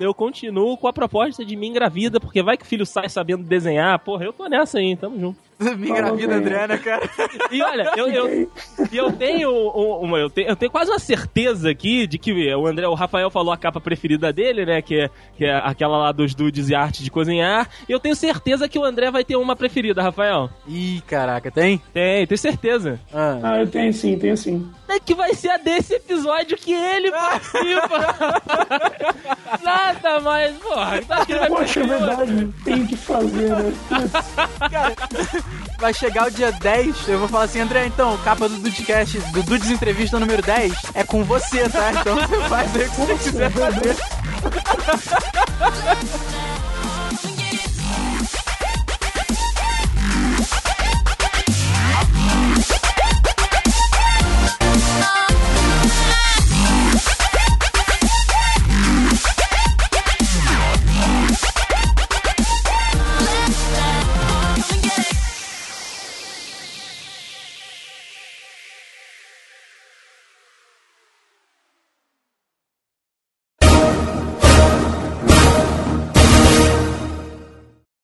[0.00, 3.44] eu continuo com a proposta de me engravida, porque vai que o filho sai sabendo
[3.44, 3.98] desenhar.
[4.00, 5.49] Porra, eu tô nessa aí, tamo junto.
[5.76, 7.08] Me engravida, Adriana, cara.
[7.50, 8.50] E olha, eu, eu,
[8.92, 12.66] eu tenho um- uma, eu tenho, eu tenho quase uma certeza aqui de que o
[12.66, 14.80] André, o Rafael falou a capa preferida dele, né?
[14.80, 17.68] Que é, que é aquela lá dos dudes e arte de cozinhar.
[17.88, 20.48] E eu tenho certeza que o André vai ter uma preferida, Rafael.
[20.66, 21.80] Ih, caraca, tem?
[21.92, 22.98] Tem, tenho certeza.
[23.12, 23.38] Ah.
[23.42, 24.66] Ah, eu tenho sim, tenho sim.
[24.88, 28.40] É que vai ser a desse episódio que ele participa.
[29.62, 31.00] Nada mais, porra.
[31.02, 33.72] Vai Poxa, é verdade, tem que fazer, né?
[33.88, 35.44] Putz,
[35.78, 39.42] Vai chegar o dia 10, eu vou falar assim, André, então, capa do Dudecast, do
[39.42, 41.90] Dudes Entrevista número 10, é com você, tá?
[41.92, 43.96] Então você faz aí o que você quiser fazer.